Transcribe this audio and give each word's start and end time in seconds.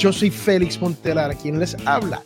Yo 0.00 0.14
soy 0.14 0.30
Félix 0.30 0.80
Montelara, 0.80 1.34
quien 1.34 1.60
les 1.60 1.76
habla. 1.86 2.22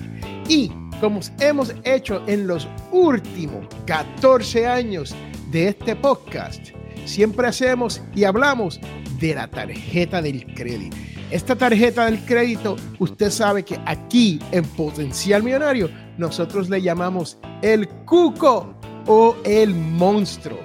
Y 0.48 0.70
como 1.00 1.18
hemos 1.40 1.74
hecho 1.82 2.22
en 2.28 2.46
los 2.46 2.68
últimos 2.92 3.66
14 3.86 4.64
años 4.64 5.12
de 5.50 5.70
este 5.70 5.96
podcast, 5.96 6.68
siempre 7.04 7.48
hacemos 7.48 8.00
y 8.14 8.22
hablamos 8.22 8.80
de 9.18 9.34
la 9.34 9.48
tarjeta 9.48 10.22
del 10.22 10.46
crédito. 10.54 10.96
Esta 11.32 11.56
tarjeta 11.56 12.04
del 12.04 12.24
crédito, 12.24 12.76
usted 13.00 13.30
sabe 13.30 13.64
que 13.64 13.80
aquí 13.86 14.38
en 14.52 14.64
Potencial 14.64 15.42
Millonario, 15.42 15.90
nosotros 16.16 16.70
le 16.70 16.80
llamamos 16.80 17.38
el 17.60 17.88
cuco 18.06 18.72
o 19.08 19.34
el 19.44 19.74
monstruo. 19.74 20.60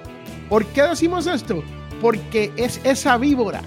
¿Por 0.48 0.64
qué 0.66 0.82
decimos 0.82 1.26
esto? 1.26 1.60
porque 2.00 2.50
es 2.56 2.80
esa 2.84 3.16
víbora 3.18 3.62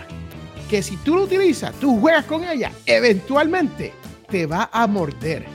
que 0.73 0.81
si 0.81 0.97
tú 0.97 1.17
lo 1.17 1.25
utilizas, 1.25 1.71
tú 1.79 1.99
juegas 1.99 2.25
con 2.25 2.43
ella, 2.43 2.71
eventualmente 2.87 3.93
te 4.27 4.47
va 4.47 4.71
a 4.73 4.87
morder. 4.87 5.45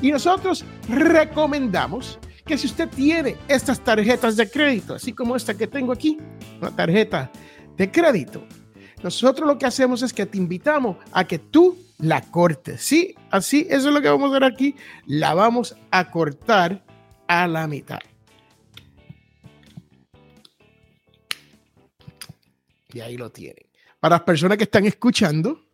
Y 0.00 0.10
nosotros 0.10 0.64
recomendamos 0.88 2.18
que 2.46 2.56
si 2.56 2.68
usted 2.68 2.88
tiene 2.88 3.36
estas 3.48 3.84
tarjetas 3.84 4.34
de 4.34 4.50
crédito, 4.50 4.94
así 4.94 5.12
como 5.12 5.36
esta 5.36 5.52
que 5.52 5.66
tengo 5.66 5.92
aquí, 5.92 6.16
una 6.58 6.74
tarjeta 6.74 7.30
de 7.76 7.90
crédito, 7.90 8.46
nosotros 9.02 9.46
lo 9.46 9.58
que 9.58 9.66
hacemos 9.66 10.00
es 10.00 10.14
que 10.14 10.24
te 10.24 10.38
invitamos 10.38 10.96
a 11.12 11.26
que 11.26 11.38
tú 11.38 11.76
la 11.98 12.22
cortes. 12.22 12.80
Sí, 12.80 13.14
así, 13.30 13.66
eso 13.68 13.88
es 13.88 13.94
lo 13.94 14.00
que 14.00 14.08
vamos 14.08 14.32
a 14.32 14.36
hacer 14.36 14.44
aquí. 14.44 14.74
La 15.04 15.34
vamos 15.34 15.76
a 15.90 16.10
cortar 16.10 16.82
a 17.28 17.46
la 17.46 17.66
mitad. 17.66 18.00
Y 22.94 23.00
ahí 23.00 23.18
lo 23.18 23.30
tienen. 23.30 23.71
Para 24.02 24.16
las 24.16 24.24
personas 24.24 24.58
que 24.58 24.64
están 24.64 24.84
escuchando, 24.84 25.64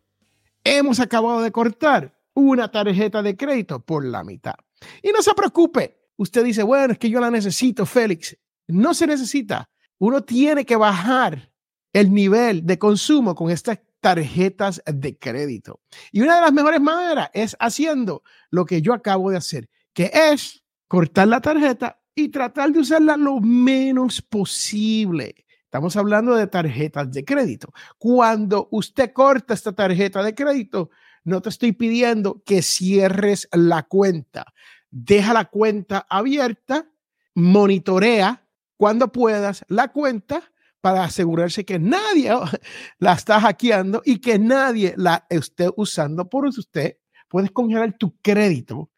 hemos 0.63 0.99
acabado 0.99 1.41
de 1.41 1.51
cortar 1.51 2.15
una 2.35 2.69
tarjeta 2.69 3.23
de 3.23 3.35
crédito 3.35 3.83
por 3.83 4.05
la 4.05 4.23
mitad. 4.23 4.53
Y 5.01 5.09
no 5.09 5.23
se 5.23 5.33
preocupe. 5.33 6.11
Usted 6.15 6.43
dice, 6.43 6.61
bueno, 6.61 6.93
es 6.93 6.99
que 6.99 7.09
yo 7.09 7.19
la 7.19 7.31
necesito, 7.31 7.87
Félix. 7.87 8.37
No 8.67 8.93
se 8.93 9.07
necesita. 9.07 9.67
Uno 9.97 10.21
tiene 10.21 10.63
que 10.63 10.75
bajar 10.75 11.51
el 11.91 12.13
nivel 12.13 12.67
de 12.67 12.77
consumo 12.77 13.33
con 13.33 13.49
estas 13.49 13.79
tarjetas 13.99 14.79
de 14.85 15.17
crédito. 15.17 15.81
Y 16.11 16.21
una 16.21 16.35
de 16.35 16.41
las 16.41 16.53
mejores 16.53 16.81
maneras 16.81 17.31
es 17.33 17.57
haciendo 17.59 18.21
lo 18.51 18.63
que 18.63 18.83
yo 18.83 18.93
acabo 18.93 19.31
de 19.31 19.37
hacer, 19.37 19.71
que 19.91 20.11
es 20.13 20.63
cortar 20.87 21.29
la 21.29 21.41
tarjeta 21.41 21.99
y 22.13 22.29
tratar 22.29 22.73
de 22.73 22.81
usarla 22.81 23.17
lo 23.17 23.39
menos 23.39 24.21
posible. 24.21 25.47
Estamos 25.69 25.95
hablando 25.97 26.33
de 26.33 26.47
tarjetas 26.47 27.11
de 27.11 27.23
crédito. 27.23 27.71
Cuando 27.99 28.69
usted 28.71 29.13
corta 29.13 29.53
esta 29.53 29.71
tarjeta 29.71 30.23
de 30.23 30.33
crédito, 30.33 30.89
no 31.23 31.43
te 31.43 31.49
estoy 31.49 31.73
pidiendo 31.73 32.41
que 32.43 32.63
cierres 32.63 33.47
la 33.51 33.83
cuenta. 33.83 34.51
Deja 34.89 35.31
la 35.31 35.45
cuenta 35.45 36.07
abierta, 36.09 36.89
monitorea 37.35 38.47
cuando 38.77 39.11
puedas 39.11 39.63
la 39.67 39.89
cuenta 39.89 40.41
para 40.81 41.03
asegurarse 41.03 41.63
que 41.65 41.77
nadie 41.77 42.31
la 42.97 43.13
está 43.13 43.39
hackeando 43.39 44.01
y 44.03 44.21
que 44.21 44.39
nadie 44.39 44.95
la 44.97 45.27
esté 45.29 45.69
usando 45.75 46.27
por 46.27 46.47
usted. 46.47 46.97
Puedes 47.27 47.51
congelar 47.51 47.95
tu 47.95 48.17
crédito. 48.23 48.89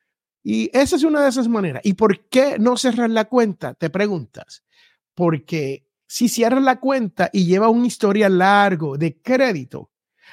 Y 0.42 0.70
esa 0.72 0.96
es 0.96 1.04
una 1.04 1.22
de 1.22 1.28
esas 1.28 1.50
maneras. 1.50 1.82
¿Y 1.84 1.96
por 1.96 2.30
qué 2.30 2.58
no 2.60 2.78
cerrar 2.78 3.10
la 3.10 3.26
cuenta? 3.26 3.74
Te 3.74 3.90
preguntas. 3.90 4.64
Porque 5.14 5.91
si 6.12 6.28
cierras 6.28 6.62
la 6.62 6.82
cuenta 6.82 7.30
y 7.32 7.46
lleva 7.46 7.70
un 7.70 7.86
historial 7.86 8.40
largo 8.40 8.98
de 8.98 9.22
crédito, 9.22 9.92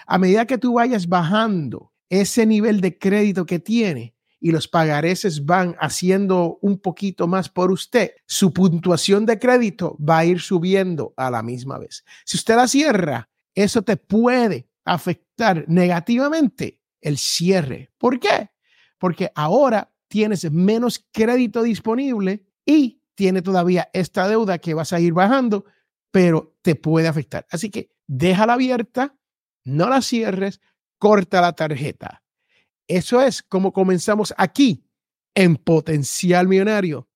a 0.09 0.19
medida 0.19 0.45
que 0.45 0.59
tú 0.59 0.73
vayas 0.73 1.07
bajando 1.07 1.93
ese 2.09 2.47
nivel 2.47 2.81
de 2.81 2.99
crédito 2.99 3.47
que 3.47 3.61
tiene 3.61 4.17
y 4.41 4.51
los 4.51 4.67
pagareces 4.67 5.47
van 5.47 5.77
haciendo 5.79 6.59
un 6.63 6.81
poquito 6.81 7.29
más 7.29 7.49
por 7.49 7.71
usted, 7.71 8.11
su 8.27 8.53
puntuación 8.53 9.25
de 9.25 9.39
crédito 9.39 9.97
va 9.99 10.19
a 10.19 10.25
ir 10.25 10.41
subiendo 10.41 11.15
a 11.17 11.31
la 11.31 11.45
misma 11.45 11.79
vez. 11.79 12.05
Si 12.25 12.37
usted 12.37 12.57
la 12.57 12.67
cierra, 12.67 13.29
eso 13.55 13.83
te 13.83 13.97
puede 13.97 14.69
afectar 14.85 15.65
negativamente 15.69 16.81
el 17.01 17.19
cierre. 17.19 17.93
¿Por 17.99 18.19
qué? 18.19 18.51
Porque 18.99 19.31
ahora 19.33 19.93
tienes 20.09 20.51
menos 20.51 21.07
crédito 21.13 21.63
disponible 21.63 22.49
y 22.67 22.98
tiene 23.19 23.43
todavía 23.43 23.91
esta 23.95 24.29
deuda 24.29 24.59
que 24.59 24.75
vas 24.75 24.93
a 24.93 25.01
ir 25.01 25.13
bajando, 25.13 25.65
pero 26.13 26.55
te 26.63 26.77
puede 26.77 27.09
afectar. 27.09 27.49
Así 27.51 27.69
que 27.69 27.91
déjala 28.07 28.53
abierta, 28.53 29.17
no 29.65 29.89
la 29.89 30.03
cierres, 30.03 30.61
corta 30.99 31.41
la 31.41 31.53
tarjeta. 31.55 32.23
Eso 32.87 33.21
es 33.21 33.43
como 33.43 33.73
comenzamos 33.73 34.33
aquí 34.37 34.85
en 35.35 35.57
Potencial 35.57 36.47
Millonario 36.47 37.09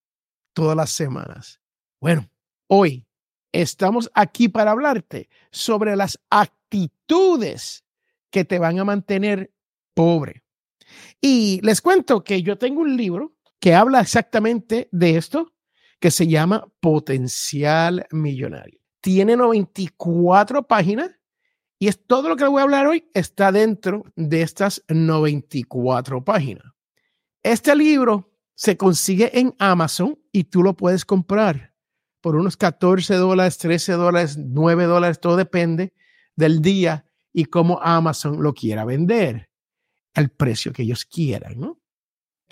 todas 0.55 0.77
las 0.77 0.91
semanas. 0.91 1.61
Bueno, 2.01 2.29
hoy 2.67 3.07
estamos 3.53 4.11
aquí 4.13 4.49
para 4.49 4.73
hablarte 4.73 5.29
sobre 5.53 5.95
las 5.95 6.19
actitudes 6.31 7.85
que 8.33 8.45
te 8.45 8.59
van 8.59 8.81
a 8.81 8.85
mantener 8.85 9.55
pobre. 9.95 10.43
Y 11.21 11.61
les 11.63 11.81
cuento 11.81 12.25
que 12.25 12.43
yo 12.43 12.59
tengo 12.59 12.81
un 12.81 12.97
libro 12.97 13.37
que 13.61 13.77
habla 13.77 14.01
exactamente 14.01 14.89
de 14.91 15.17
esto 15.17 15.52
que 16.03 16.11
se 16.11 16.27
llama 16.27 16.67
Potencial 16.81 18.09
Millonario. 18.11 18.81
Tiene 19.01 19.37
94 19.37 20.67
páginas 20.67 21.13
y 21.79 21.87
es 21.87 22.05
todo 22.05 22.29
lo 22.29 22.35
que 22.35 22.45
voy 22.45 22.59
a 22.59 22.65
hablar 22.65 22.89
hoy 22.89 23.09
está 23.15 23.53
dentro 23.53 24.03
de 24.17 24.43
estas 24.43 24.83
94 24.89 26.25
páginas. 26.25 26.65
Este 27.45 27.77
libro 27.77 28.33
se 28.57 28.77
consigue 28.77 29.39
en 29.39 29.55
Amazon 29.61 30.19
y 30.33 30.43
tú 30.45 30.65
lo 30.65 30.75
puedes 30.75 31.05
comprar 31.05 31.73
por 32.21 32.35
unos 32.35 32.57
14 32.57 33.15
dólares, 33.15 33.59
13 33.59 33.93
dólares, 33.93 34.37
9 34.37 34.85
dólares, 34.87 35.21
todo 35.21 35.37
depende 35.37 35.95
del 36.35 36.63
día 36.63 37.07
y 37.33 37.45
cómo 37.45 37.81
Amazon 37.81 38.43
lo 38.43 38.55
quiera 38.55 38.85
vender, 38.85 39.51
el 40.15 40.31
precio 40.31 40.73
que 40.73 40.83
ellos 40.83 41.05
quieran, 41.05 41.61
¿no? 41.61 41.82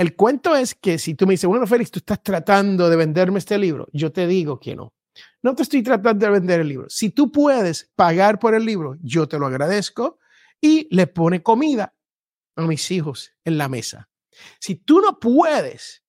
El 0.01 0.17
cuento 0.17 0.57
es 0.57 0.75
que 0.75 0.97
si 0.99 1.15
tú 1.15 1.27
me 1.27 1.35
dices, 1.35 1.47
bueno, 1.47 1.67
Félix, 1.67 1.91
tú 1.91 1.99
estás 1.99 2.23
tratando 2.23 2.89
de 2.89 2.97
venderme 2.97 3.39
este 3.39 3.59
libro, 3.59 3.87
yo 3.93 4.11
te 4.11 4.27
digo 4.27 4.59
que 4.59 4.75
no. 4.75 4.95
No 5.43 5.55
te 5.55 5.63
estoy 5.63 5.83
tratando 5.83 6.25
de 6.25 6.33
vender 6.33 6.61
el 6.61 6.69
libro. 6.69 6.89
Si 6.89 7.11
tú 7.11 7.31
puedes 7.31 7.93
pagar 7.97 8.39
por 8.39 8.55
el 8.55 8.65
libro, 8.65 8.97
yo 9.03 9.29
te 9.29 9.39
lo 9.39 9.45
agradezco 9.45 10.19
y 10.59 10.89
le 10.91 11.07
pone 11.07 11.43
comida 11.43 11.95
a 12.57 12.63
mis 12.63 12.91
hijos 12.91 13.35
en 13.45 13.59
la 13.59 13.69
mesa. 13.69 14.09
Si 14.59 14.75
tú 14.75 15.03
no 15.03 15.21
puedes 15.21 16.03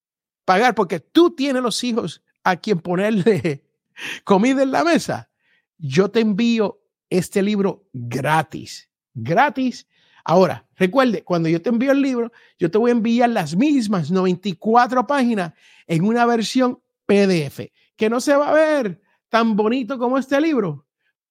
pagar 0.45 0.73
porque 0.73 1.01
tú 1.01 1.35
tienes 1.35 1.61
los 1.61 1.83
hijos 1.83 2.23
a 2.45 2.55
quien 2.55 2.79
ponerle 2.79 3.67
comida 4.23 4.63
en 4.63 4.71
la 4.71 4.85
mesa, 4.85 5.29
yo 5.77 6.09
te 6.09 6.21
envío 6.21 6.81
este 7.09 7.41
libro 7.41 7.89
gratis, 7.91 8.89
gratis 9.13 9.85
Ahora, 10.23 10.67
recuerde, 10.75 11.23
cuando 11.23 11.49
yo 11.49 11.61
te 11.61 11.69
envío 11.69 11.91
el 11.91 12.01
libro, 12.01 12.31
yo 12.59 12.69
te 12.69 12.77
voy 12.77 12.91
a 12.91 12.93
enviar 12.93 13.29
las 13.29 13.55
mismas 13.55 14.11
94 14.11 15.07
páginas 15.07 15.53
en 15.87 16.03
una 16.03 16.25
versión 16.25 16.79
PDF, 17.05 17.71
que 17.95 18.09
no 18.09 18.21
se 18.21 18.35
va 18.35 18.49
a 18.49 18.53
ver 18.53 19.01
tan 19.29 19.55
bonito 19.55 19.97
como 19.97 20.17
este 20.17 20.39
libro, 20.39 20.85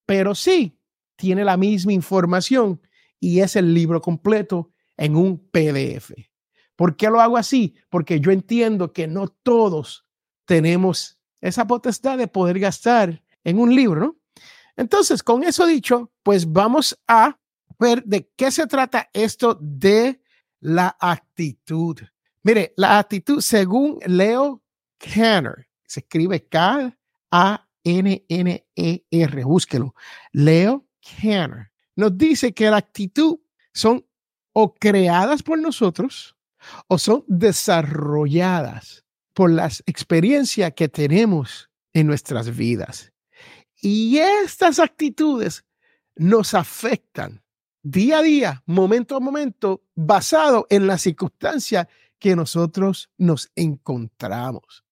pero 0.05 0.35
sí 0.35 0.77
tiene 1.15 1.45
la 1.45 1.57
misma 1.57 1.93
información 1.93 2.81
y 3.19 3.39
es 3.39 3.55
el 3.55 3.73
libro 3.73 4.01
completo 4.01 4.71
en 4.97 5.15
un 5.15 5.37
PDF. 5.37 6.11
¿Por 6.75 6.95
qué 6.95 7.09
lo 7.09 7.21
hago 7.21 7.37
así? 7.37 7.75
Porque 7.89 8.19
yo 8.19 8.31
entiendo 8.31 8.91
que 8.91 9.07
no 9.07 9.27
todos 9.27 10.05
tenemos 10.45 11.19
esa 11.39 11.67
potestad 11.67 12.17
de 12.17 12.27
poder 12.27 12.59
gastar 12.59 13.23
en 13.43 13.59
un 13.59 13.75
libro, 13.75 14.01
¿no? 14.01 14.15
Entonces, 14.75 15.21
con 15.21 15.43
eso 15.43 15.65
dicho, 15.65 16.11
pues 16.23 16.51
vamos 16.51 16.99
a 17.07 17.37
ver 17.81 18.03
de 18.05 18.29
qué 18.37 18.51
se 18.51 18.67
trata 18.67 19.09
esto 19.11 19.57
de 19.59 20.21
la 20.59 20.95
actitud. 20.99 21.97
Mire, 22.43 22.73
la 22.77 22.99
actitud, 22.99 23.41
según 23.41 23.99
Leo 24.05 24.63
Kanner, 24.97 25.67
se 25.85 26.01
escribe 26.01 26.47
K-A-N-N-E-R, 26.47 26.93
búsquelo. 29.43 29.95
Leo 30.31 30.87
Kanner 31.01 31.71
nos 31.95 32.17
dice 32.17 32.53
que 32.53 32.69
la 32.69 32.77
actitud 32.77 33.39
son 33.73 34.05
o 34.53 34.73
creadas 34.73 35.43
por 35.43 35.59
nosotros 35.59 36.37
o 36.87 36.97
son 36.99 37.23
desarrolladas 37.27 39.03
por 39.33 39.51
las 39.51 39.81
experiencias 39.87 40.73
que 40.75 40.87
tenemos 40.87 41.69
en 41.93 42.05
nuestras 42.05 42.55
vidas. 42.55 43.11
Y 43.81 44.17
estas 44.17 44.77
actitudes 44.77 45.65
nos 46.15 46.53
afectan 46.53 47.40
día 47.83 48.19
a 48.19 48.21
día, 48.21 48.63
momento 48.65 49.15
a 49.15 49.19
momento, 49.19 49.83
basado 49.95 50.67
en 50.69 50.87
la 50.87 50.97
circunstancia 50.97 51.87
que 52.19 52.35
nosotros 52.35 53.09
nos 53.17 53.51
encontramos. 53.55 54.83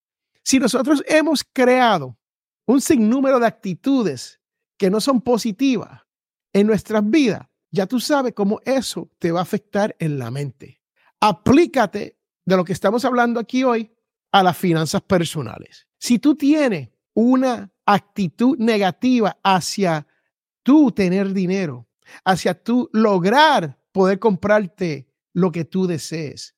Si 0.43 0.59
nosotros 0.59 1.03
hemos 1.07 1.43
creado 1.43 2.17
un 2.65 2.81
sinnúmero 2.81 3.39
de 3.39 3.47
actitudes 3.47 4.39
que 4.77 4.89
no 4.89 5.01
son 5.01 5.21
positivas 5.21 6.01
en 6.53 6.67
nuestras 6.67 7.07
vidas, 7.07 7.47
ya 7.71 7.85
tú 7.85 7.99
sabes 7.99 8.33
cómo 8.33 8.59
eso 8.65 9.11
te 9.19 9.31
va 9.31 9.39
a 9.39 9.43
afectar 9.43 9.95
en 9.99 10.17
la 10.17 10.31
mente. 10.31 10.81
Aplícate 11.19 12.17
de 12.45 12.57
lo 12.57 12.63
que 12.63 12.73
estamos 12.73 13.05
hablando 13.05 13.39
aquí 13.39 13.63
hoy 13.63 13.91
a 14.31 14.41
las 14.41 14.57
finanzas 14.57 15.01
personales. 15.01 15.87
Si 15.99 16.17
tú 16.17 16.35
tienes 16.35 16.89
una 17.13 17.71
actitud 17.85 18.57
negativa 18.57 19.37
hacia 19.43 20.07
tú 20.63 20.91
tener 20.91 21.33
dinero, 21.33 21.88
hacia 22.23 22.53
tú 22.53 22.89
lograr 22.93 23.79
poder 23.91 24.19
comprarte 24.19 25.07
lo 25.33 25.51
que 25.51 25.65
tú 25.65 25.87
desees, 25.87 26.55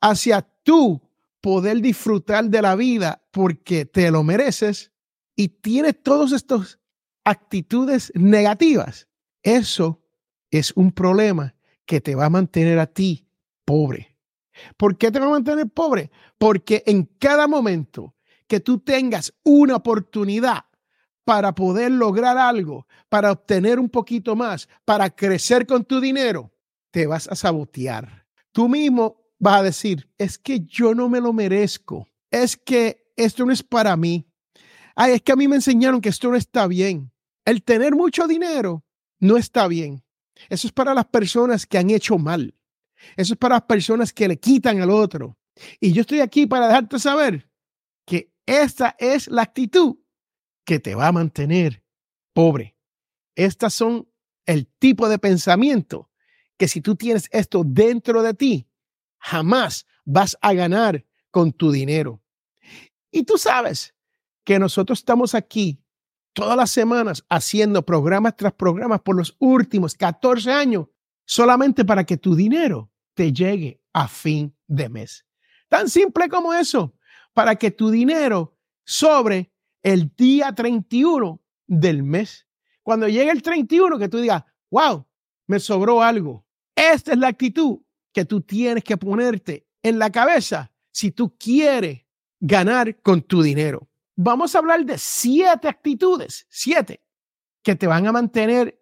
hacia 0.00 0.42
tú 0.62 1.02
poder 1.40 1.80
disfrutar 1.80 2.44
de 2.44 2.62
la 2.62 2.76
vida 2.76 3.22
porque 3.30 3.84
te 3.84 4.10
lo 4.10 4.22
mereces 4.22 4.92
y 5.34 5.48
tienes 5.48 6.02
todas 6.02 6.32
estas 6.32 6.78
actitudes 7.24 8.12
negativas, 8.14 9.08
eso 9.42 10.02
es 10.50 10.72
un 10.76 10.92
problema 10.92 11.54
que 11.84 12.00
te 12.00 12.14
va 12.14 12.26
a 12.26 12.30
mantener 12.30 12.78
a 12.78 12.86
ti 12.86 13.26
pobre. 13.64 14.16
¿Por 14.76 14.96
qué 14.98 15.10
te 15.10 15.18
va 15.18 15.26
a 15.26 15.30
mantener 15.30 15.68
pobre? 15.68 16.10
Porque 16.38 16.82
en 16.86 17.04
cada 17.18 17.48
momento 17.48 18.14
que 18.46 18.60
tú 18.60 18.78
tengas 18.78 19.32
una 19.42 19.76
oportunidad 19.76 20.64
para 21.24 21.54
poder 21.54 21.92
lograr 21.92 22.36
algo, 22.38 22.86
para 23.08 23.32
obtener 23.32 23.78
un 23.78 23.88
poquito 23.88 24.34
más, 24.34 24.68
para 24.84 25.10
crecer 25.10 25.66
con 25.66 25.84
tu 25.84 26.00
dinero, 26.00 26.52
te 26.90 27.06
vas 27.06 27.28
a 27.28 27.36
sabotear. 27.36 28.26
Tú 28.50 28.68
mismo 28.68 29.16
vas 29.38 29.60
a 29.60 29.62
decir, 29.62 30.08
es 30.18 30.38
que 30.38 30.60
yo 30.60 30.94
no 30.94 31.08
me 31.08 31.20
lo 31.20 31.32
merezco, 31.32 32.08
es 32.30 32.56
que 32.56 33.12
esto 33.16 33.44
no 33.44 33.52
es 33.52 33.62
para 33.62 33.96
mí. 33.96 34.26
Ay, 34.94 35.14
es 35.14 35.22
que 35.22 35.32
a 35.32 35.36
mí 35.36 35.48
me 35.48 35.56
enseñaron 35.56 36.00
que 36.00 36.08
esto 36.08 36.30
no 36.30 36.36
está 36.36 36.66
bien. 36.66 37.10
El 37.44 37.62
tener 37.62 37.94
mucho 37.94 38.26
dinero 38.26 38.84
no 39.20 39.36
está 39.36 39.66
bien. 39.68 40.02
Eso 40.48 40.66
es 40.66 40.72
para 40.72 40.94
las 40.94 41.06
personas 41.06 41.66
que 41.66 41.78
han 41.78 41.90
hecho 41.90 42.18
mal. 42.18 42.54
Eso 43.16 43.34
es 43.34 43.38
para 43.38 43.56
las 43.56 43.64
personas 43.64 44.12
que 44.12 44.28
le 44.28 44.38
quitan 44.38 44.80
al 44.80 44.90
otro. 44.90 45.36
Y 45.80 45.92
yo 45.92 46.02
estoy 46.02 46.20
aquí 46.20 46.46
para 46.46 46.66
dejarte 46.66 46.98
saber 46.98 47.48
que 48.06 48.32
esta 48.46 48.96
es 48.98 49.28
la 49.28 49.42
actitud 49.42 49.96
que 50.64 50.78
te 50.78 50.94
va 50.94 51.08
a 51.08 51.12
mantener 51.12 51.82
pobre. 52.32 52.76
Estas 53.34 53.74
son 53.74 54.08
el 54.46 54.66
tipo 54.66 55.08
de 55.08 55.18
pensamiento 55.18 56.10
que 56.56 56.68
si 56.68 56.80
tú 56.80 56.96
tienes 56.96 57.28
esto 57.32 57.62
dentro 57.64 58.22
de 58.22 58.34
ti, 58.34 58.68
jamás 59.18 59.86
vas 60.04 60.36
a 60.40 60.52
ganar 60.52 61.04
con 61.30 61.52
tu 61.52 61.72
dinero. 61.72 62.22
Y 63.10 63.24
tú 63.24 63.38
sabes 63.38 63.94
que 64.44 64.58
nosotros 64.58 64.98
estamos 65.00 65.34
aquí 65.34 65.82
todas 66.32 66.56
las 66.56 66.70
semanas 66.70 67.24
haciendo 67.28 67.84
programas 67.84 68.36
tras 68.36 68.52
programas 68.52 69.00
por 69.00 69.16
los 69.16 69.36
últimos 69.38 69.94
14 69.94 70.50
años 70.50 70.86
solamente 71.24 71.84
para 71.84 72.04
que 72.04 72.16
tu 72.16 72.34
dinero 72.34 72.90
te 73.14 73.32
llegue 73.32 73.82
a 73.92 74.08
fin 74.08 74.56
de 74.66 74.88
mes. 74.88 75.24
Tan 75.68 75.88
simple 75.88 76.28
como 76.28 76.52
eso, 76.54 76.94
para 77.32 77.56
que 77.56 77.70
tu 77.70 77.90
dinero 77.90 78.56
sobre 78.84 79.51
el 79.82 80.14
día 80.16 80.52
31 80.54 81.40
del 81.66 82.02
mes. 82.02 82.46
Cuando 82.82 83.08
llegue 83.08 83.30
el 83.30 83.42
31, 83.42 83.98
que 83.98 84.08
tú 84.08 84.18
digas, 84.18 84.44
wow, 84.70 85.06
me 85.46 85.60
sobró 85.60 86.02
algo. 86.02 86.44
Esta 86.74 87.12
es 87.12 87.18
la 87.18 87.28
actitud 87.28 87.80
que 88.12 88.24
tú 88.24 88.40
tienes 88.40 88.84
que 88.84 88.96
ponerte 88.96 89.66
en 89.82 89.98
la 89.98 90.10
cabeza 90.10 90.72
si 90.90 91.10
tú 91.10 91.36
quieres 91.36 92.02
ganar 92.40 93.00
con 93.02 93.22
tu 93.22 93.42
dinero. 93.42 93.88
Vamos 94.16 94.54
a 94.54 94.58
hablar 94.58 94.84
de 94.84 94.98
siete 94.98 95.68
actitudes, 95.68 96.46
siete, 96.50 97.02
que 97.62 97.76
te 97.76 97.86
van 97.86 98.06
a 98.06 98.12
mantener 98.12 98.78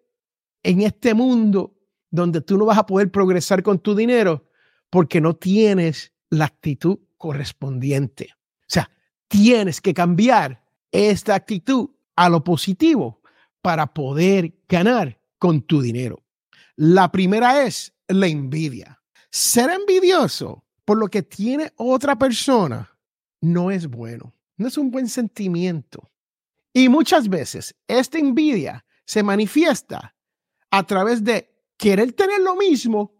en 0.63 0.81
este 0.81 1.13
mundo 1.13 1.77
donde 2.09 2.41
tú 2.41 2.57
no 2.57 2.65
vas 2.65 2.77
a 2.77 2.85
poder 2.85 3.09
progresar 3.09 3.63
con 3.63 3.79
tu 3.79 3.95
dinero 3.95 4.49
porque 4.89 5.21
no 5.21 5.35
tienes 5.35 6.13
la 6.29 6.45
actitud 6.45 6.99
correspondiente. 7.17 8.29
O 8.33 8.67
sea, 8.67 8.91
tienes 9.27 9.79
que 9.79 9.93
cambiar 9.93 10.60
esta 10.91 11.35
actitud 11.35 11.89
a 12.15 12.29
lo 12.29 12.43
positivo 12.43 13.21
para 13.61 13.87
poder 13.87 14.53
ganar 14.67 15.19
con 15.37 15.61
tu 15.61 15.81
dinero. 15.81 16.23
La 16.75 17.11
primera 17.11 17.63
es 17.63 17.93
la 18.07 18.27
envidia. 18.27 19.01
Ser 19.29 19.69
envidioso 19.69 20.65
por 20.85 20.97
lo 20.97 21.07
que 21.07 21.21
tiene 21.21 21.71
otra 21.77 22.17
persona 22.17 22.97
no 23.41 23.71
es 23.71 23.87
bueno, 23.87 24.33
no 24.57 24.67
es 24.67 24.77
un 24.77 24.91
buen 24.91 25.07
sentimiento. 25.07 26.11
Y 26.73 26.89
muchas 26.89 27.27
veces 27.27 27.75
esta 27.87 28.17
envidia 28.17 28.85
se 29.05 29.23
manifiesta 29.23 30.15
a 30.69 30.83
través 30.85 31.23
de 31.23 31.49
querer 31.77 32.13
tener 32.13 32.39
lo 32.41 32.55
mismo 32.55 33.13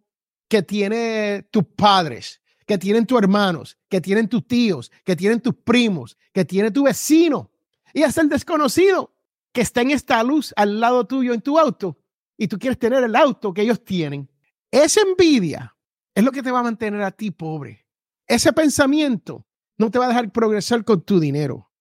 que 0.48 0.62
tiene 0.62 1.48
tus 1.52 1.64
padres, 1.64 2.42
que 2.66 2.78
tienen 2.78 3.06
tus 3.06 3.20
hermanos, 3.20 3.78
que 3.90 4.02
tienen 4.02 4.28
tus 4.28 4.48
tíos, 4.48 4.92
que 5.04 5.16
tienen 5.16 5.42
tus 5.42 5.56
primos, 5.56 6.18
que 6.34 6.46
tiene 6.46 6.72
tu 6.72 6.84
vecino 6.84 7.51
y 7.94 8.04
hasta 8.04 8.22
el 8.22 8.30
desconocido 8.30 9.14
que 9.54 9.62
está 9.62 9.82
en 9.82 9.92
esta 9.92 10.24
luz 10.24 10.54
al 10.56 10.80
lado 10.80 11.06
tuyo 11.06 11.34
en 11.34 11.42
tu 11.42 11.60
auto 11.60 12.00
y 12.38 12.48
tú 12.48 12.58
quieres 12.58 12.80
tener 12.80 13.04
el 13.04 13.16
auto 13.16 13.54
que 13.54 13.62
ellos 13.62 13.84
tienen. 13.84 14.30
Esa 14.72 15.02
envidia 15.02 15.76
es 16.16 16.24
lo 16.24 16.32
que 16.32 16.42
te 16.42 16.52
va 16.52 16.60
a 16.60 16.64
mantener 16.64 17.02
a 17.02 17.12
ti 17.12 17.32
pobre. 17.32 17.86
Ese 18.28 18.54
pensamiento 18.54 19.46
no 19.78 19.92
te 19.92 20.00
va 20.00 20.06
a 20.06 20.10
dejar 20.10 20.32
progresar 20.32 20.84
con 20.86 21.02
tu 21.04 21.20
dinero. 21.20 21.72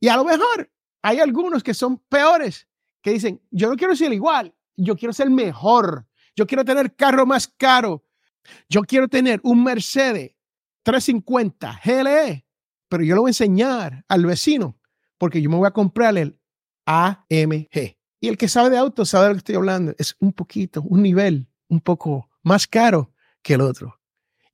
Y 0.00 0.08
a 0.08 0.16
lo 0.16 0.24
mejor 0.24 0.72
hay 1.02 1.18
algunos 1.18 1.62
que 1.62 1.74
son 1.74 1.98
peores, 1.98 2.66
que 3.02 3.12
dicen, 3.12 3.42
yo 3.50 3.68
no 3.68 3.76
quiero 3.76 3.94
ser 3.94 4.12
igual, 4.12 4.54
yo 4.76 4.96
quiero 4.96 5.12
ser 5.12 5.30
mejor. 5.30 6.06
Yo 6.34 6.46
quiero 6.46 6.64
tener 6.64 6.94
carro 6.96 7.26
más 7.26 7.48
caro. 7.48 8.06
Yo 8.68 8.82
quiero 8.82 9.08
tener 9.08 9.40
un 9.42 9.62
Mercedes 9.62 10.36
350 10.84 11.80
GLE, 11.84 12.46
pero 12.88 13.04
yo 13.04 13.14
lo 13.14 13.22
voy 13.22 13.28
a 13.28 13.30
enseñar 13.30 14.04
al 14.08 14.24
vecino 14.24 14.79
porque 15.20 15.42
yo 15.42 15.50
me 15.50 15.56
voy 15.56 15.68
a 15.68 15.72
comprar 15.72 16.16
el 16.16 16.40
AMG. 16.86 17.98
Y 18.20 18.28
el 18.28 18.38
que 18.38 18.48
sabe 18.48 18.70
de 18.70 18.78
autos 18.78 19.10
sabe 19.10 19.24
de 19.24 19.28
lo 19.28 19.34
que 19.34 19.38
estoy 19.40 19.54
hablando. 19.54 19.94
Es 19.98 20.16
un 20.18 20.32
poquito, 20.32 20.80
un 20.82 21.02
nivel 21.02 21.46
un 21.68 21.80
poco 21.80 22.30
más 22.42 22.66
caro 22.66 23.12
que 23.42 23.54
el 23.54 23.60
otro 23.60 24.00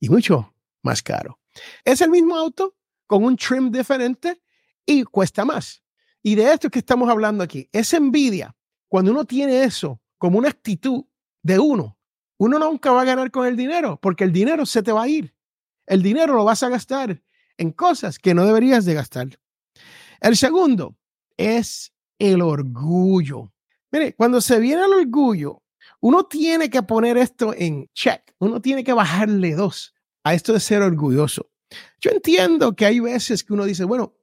y 0.01 0.09
mucho 0.09 0.55
más 0.83 1.05
caro. 1.05 1.39
Es 1.85 2.01
el 2.01 2.11
mismo 2.11 2.37
auto 2.37 2.77
con 3.07 3.23
un 3.23 3.37
trim 3.37 3.71
diferente 3.71 4.43
y 4.85 5.05
cuesta 5.05 5.45
más. 5.45 5.85
Y 6.21 6.35
de 6.35 6.53
esto 6.53 6.69
que 6.69 6.81
estamos 6.81 7.09
hablando 7.09 7.45
aquí, 7.45 7.69
es 7.71 7.95
envidia. 7.95 8.57
Cuando 8.89 9.13
uno 9.13 9.25
tiene 9.25 9.63
eso 9.63 10.03
como 10.19 10.39
una 10.39 10.49
actitud 10.49 11.05
de 11.43 11.61
uno. 11.61 11.97
Uno 12.39 12.59
nunca 12.59 12.91
va 12.91 13.03
a 13.03 13.05
ganar 13.05 13.31
con 13.31 13.47
el 13.47 13.57
dinero 13.57 14.01
porque 14.03 14.25
el 14.25 14.33
dinero 14.33 14.67
se 14.67 14.83
te 14.83 14.91
va 14.91 15.05
a 15.05 15.09
ir. 15.09 15.33
El 15.87 16.03
dinero 16.03 16.35
lo 16.35 16.45
vas 16.45 16.65
a 16.65 16.69
gastar 16.69 17.23
en 17.57 17.71
cosas 17.71 18.19
que 18.19 18.35
no 18.35 18.45
deberías 18.45 18.85
de 18.85 18.95
gastar. 18.95 19.39
El 20.21 20.37
segundo 20.37 20.97
es 21.37 21.93
el 22.19 22.43
orgullo. 22.43 23.53
Mire, 23.91 24.15
cuando 24.15 24.41
se 24.41 24.59
viene 24.59 24.85
el 24.85 24.93
orgullo, 24.93 25.63
uno 26.01 26.25
tiene 26.25 26.71
que 26.71 26.83
poner 26.83 27.17
esto 27.17 27.55
en 27.57 27.89
check. 27.93 28.35
Uno 28.39 28.61
tiene 28.61 28.85
que 28.85 28.93
bajarle 28.93 29.55
dos 29.55 29.95
a 30.25 30.35
esto 30.35 30.53
de 30.53 30.61
ser 30.61 30.83
orgulloso. 30.83 31.51
Yo 32.01 32.11
entiendo 32.11 32.75
que 32.75 32.87
hay 32.87 33.01
veces 33.01 33.45
que 33.45 33.53
uno 33.53 33.65
dice, 33.65 33.85
bueno, 33.85 34.15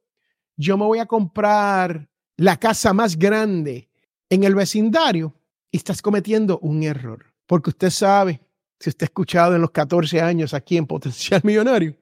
yo 0.56 0.76
me 0.76 0.84
voy 0.84 0.98
a 0.98 1.06
comprar 1.06 2.08
la 2.36 2.58
casa 2.58 2.92
más 2.92 3.16
grande 3.16 3.88
en 4.30 4.44
el 4.44 4.54
vecindario 4.54 5.34
estás 5.76 6.02
cometiendo 6.02 6.58
un 6.60 6.82
error. 6.82 7.32
Porque 7.46 7.70
usted 7.70 7.90
sabe, 7.90 8.40
si 8.78 8.90
usted 8.90 9.04
ha 9.04 9.06
escuchado 9.06 9.54
en 9.54 9.60
los 9.60 9.70
14 9.70 10.20
años 10.20 10.54
aquí 10.54 10.76
en 10.76 10.86
Potencial 10.86 11.40
Millonario, 11.44 11.96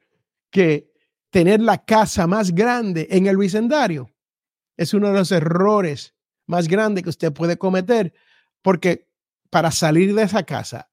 que 0.51 0.92
tener 1.33 1.63
la 1.63 1.83
casa 1.83 2.27
más 2.27 2.55
grande 2.55 3.09
en 3.11 3.27
el 3.27 3.39
vecindario 3.39 4.15
es 4.77 4.93
uno 4.93 5.09
de 5.09 5.15
los 5.15 5.33
errores 5.33 6.15
más 6.47 6.69
grandes 6.69 7.03
que 7.03 7.09
usted 7.09 7.33
puede 7.33 7.57
cometer, 7.57 8.13
porque 8.61 9.09
para 9.49 9.71
salir 9.71 10.15
de 10.15 10.25
esa 10.25 10.43
casa 10.43 10.91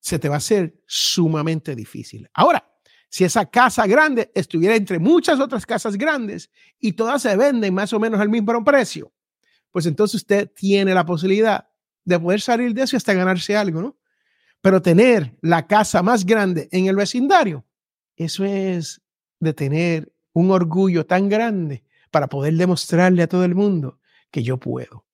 se 0.00 0.18
te 0.18 0.30
va 0.30 0.36
a 0.36 0.38
hacer 0.38 0.80
sumamente 0.86 1.76
difícil. 1.76 2.28
Ahora, 2.32 2.66
si 3.10 3.24
esa 3.24 3.44
casa 3.44 3.86
grande 3.86 4.32
estuviera 4.34 4.74
entre 4.74 4.98
muchas 4.98 5.40
otras 5.40 5.66
casas 5.66 5.96
grandes 5.96 6.50
y 6.78 6.92
todas 6.92 7.20
se 7.20 7.36
venden 7.36 7.74
más 7.74 7.92
o 7.92 8.00
menos 8.00 8.18
al 8.18 8.30
mismo 8.30 8.64
precio, 8.64 9.12
pues 9.70 9.84
entonces 9.84 10.22
usted 10.22 10.50
tiene 10.54 10.94
la 10.94 11.04
posibilidad 11.04 11.68
de 12.02 12.18
poder 12.18 12.40
salir 12.40 12.72
de 12.72 12.82
eso 12.82 12.96
hasta 12.96 13.12
ganarse 13.12 13.54
algo, 13.54 13.82
¿no? 13.82 13.98
Pero 14.62 14.80
tener 14.80 15.36
la 15.42 15.66
casa 15.66 16.02
más 16.02 16.24
grande 16.24 16.70
en 16.72 16.86
el 16.86 16.96
vecindario, 16.96 17.66
eso 18.16 18.42
es 18.44 19.02
de 19.40 19.52
tener 19.52 20.12
un 20.32 20.50
orgullo 20.50 21.06
tan 21.06 21.28
grande 21.28 21.84
para 22.10 22.28
poder 22.28 22.54
demostrarle 22.54 23.22
a 23.22 23.28
todo 23.28 23.44
el 23.44 23.54
mundo 23.54 23.98
que 24.30 24.42
yo 24.42 24.58
puedo. 24.58 25.04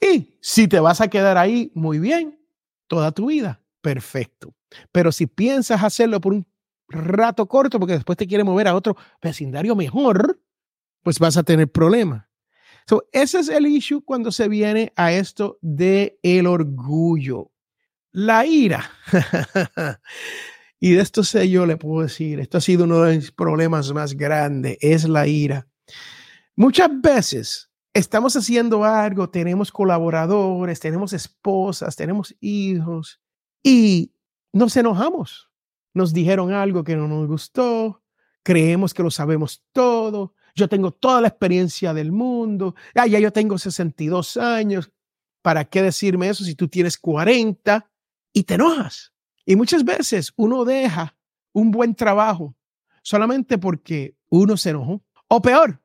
Y 0.00 0.38
si 0.40 0.68
te 0.68 0.80
vas 0.80 1.00
a 1.00 1.08
quedar 1.08 1.38
ahí, 1.38 1.72
muy 1.74 1.98
bien, 1.98 2.38
toda 2.86 3.12
tu 3.12 3.26
vida, 3.26 3.60
perfecto. 3.80 4.54
Pero 4.92 5.12
si 5.12 5.26
piensas 5.26 5.82
hacerlo 5.82 6.20
por 6.20 6.34
un 6.34 6.46
rato 6.88 7.46
corto, 7.46 7.78
porque 7.78 7.94
después 7.94 8.18
te 8.18 8.26
quiere 8.26 8.44
mover 8.44 8.68
a 8.68 8.74
otro 8.74 8.96
vecindario 9.22 9.74
mejor, 9.74 10.40
pues 11.02 11.18
vas 11.18 11.36
a 11.36 11.42
tener 11.42 11.70
problemas. 11.70 12.26
So, 12.86 13.08
ese 13.12 13.40
es 13.40 13.48
el 13.48 13.66
issue 13.66 14.02
cuando 14.04 14.30
se 14.30 14.48
viene 14.48 14.92
a 14.94 15.12
esto 15.12 15.58
de 15.62 16.18
el 16.22 16.46
orgullo. 16.46 17.50
La 18.12 18.44
ira. 18.44 18.90
y 20.84 20.92
de 20.92 21.00
esto 21.00 21.24
sé 21.24 21.48
yo, 21.48 21.64
le 21.64 21.78
puedo 21.78 22.02
decir, 22.02 22.40
esto 22.40 22.58
ha 22.58 22.60
sido 22.60 22.84
uno 22.84 23.04
de 23.04 23.16
mis 23.16 23.32
problemas 23.32 23.90
más 23.94 24.12
grandes, 24.12 24.76
es 24.82 25.08
la 25.08 25.26
ira. 25.26 25.66
Muchas 26.56 26.90
veces 27.00 27.70
estamos 27.94 28.36
haciendo 28.36 28.84
algo, 28.84 29.30
tenemos 29.30 29.72
colaboradores, 29.72 30.80
tenemos 30.80 31.14
esposas, 31.14 31.96
tenemos 31.96 32.36
hijos 32.38 33.18
y 33.62 34.12
nos 34.52 34.76
enojamos. 34.76 35.48
Nos 35.94 36.12
dijeron 36.12 36.52
algo 36.52 36.84
que 36.84 36.96
no 36.96 37.08
nos 37.08 37.28
gustó, 37.28 38.02
creemos 38.42 38.92
que 38.92 39.02
lo 39.02 39.10
sabemos 39.10 39.64
todo, 39.72 40.34
yo 40.54 40.68
tengo 40.68 40.90
toda 40.90 41.22
la 41.22 41.28
experiencia 41.28 41.94
del 41.94 42.12
mundo, 42.12 42.74
ah, 42.94 43.06
ya 43.06 43.18
yo 43.18 43.32
tengo 43.32 43.56
62 43.56 44.36
años, 44.36 44.92
¿para 45.40 45.64
qué 45.64 45.80
decirme 45.80 46.28
eso 46.28 46.44
si 46.44 46.54
tú 46.54 46.68
tienes 46.68 46.98
40 46.98 47.90
y 48.34 48.42
te 48.44 48.52
enojas? 48.56 49.13
Y 49.46 49.56
muchas 49.56 49.84
veces 49.84 50.32
uno 50.36 50.64
deja 50.64 51.16
un 51.52 51.70
buen 51.70 51.94
trabajo 51.94 52.54
solamente 53.02 53.58
porque 53.58 54.16
uno 54.30 54.56
se 54.56 54.70
enojó. 54.70 55.02
O 55.28 55.40
peor, 55.42 55.80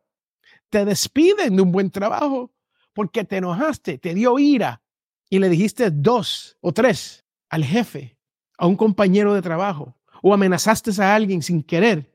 te 0.70 0.86
despiden 0.86 1.56
de 1.56 1.62
un 1.62 1.72
buen 1.72 1.92
trabajo 1.92 2.52
porque 2.94 3.24
te 3.24 3.38
enojaste, 3.38 3.98
te 3.98 4.14
dio 4.14 4.40
ira 4.40 4.82
y 5.30 5.40
le 5.40 5.50
dijiste 5.50 5.92
dos 5.92 6.58
o 6.62 6.72
tres 6.72 7.26
al 7.50 7.64
jefe, 7.64 8.18
a 8.58 8.68
un 8.68 8.76
compañero 8.76 9.34
de 9.34 9.42
trabajo 9.42 9.96
o 10.22 10.34
amenazaste 10.34 10.92
a 11.02 11.16
alguien 11.16 11.42
sin 11.42 11.64
querer. 11.64 12.12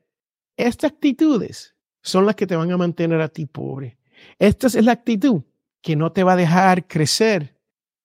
Estas 0.57 0.91
actitudes 0.91 1.75
son 2.01 2.25
las 2.25 2.35
que 2.35 2.47
te 2.47 2.55
van 2.55 2.71
a 2.71 2.77
mantener 2.77 3.21
a 3.21 3.29
ti 3.29 3.45
pobre. 3.45 3.97
Esta 4.39 4.67
es 4.67 4.75
la 4.75 4.93
actitud 4.93 5.41
que 5.81 5.95
no 5.95 6.11
te 6.11 6.23
va 6.23 6.33
a 6.33 6.37
dejar 6.37 6.87
crecer 6.87 7.59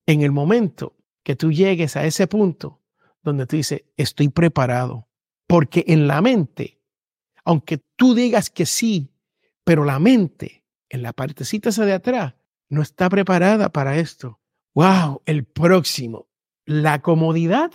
en 0.06 0.22
el 0.22 0.32
momento 0.32 0.96
que 1.22 1.36
tú 1.36 1.52
llegues 1.52 1.96
a 1.96 2.04
ese 2.04 2.26
punto 2.26 2.79
donde 3.22 3.46
tú 3.46 3.56
dices, 3.56 3.84
estoy 3.96 4.28
preparado. 4.28 5.08
Porque 5.46 5.84
en 5.88 6.06
la 6.06 6.20
mente, 6.20 6.80
aunque 7.44 7.78
tú 7.96 8.14
digas 8.14 8.50
que 8.50 8.66
sí, 8.66 9.12
pero 9.64 9.84
la 9.84 9.98
mente, 9.98 10.64
en 10.88 11.02
la 11.02 11.12
partecita 11.12 11.70
esa 11.70 11.84
de 11.84 11.92
atrás, 11.92 12.34
no 12.68 12.82
está 12.82 13.08
preparada 13.08 13.70
para 13.70 13.98
esto. 13.98 14.40
¡Wow! 14.74 15.22
El 15.26 15.44
próximo, 15.44 16.28
la 16.64 17.02
comodidad 17.02 17.72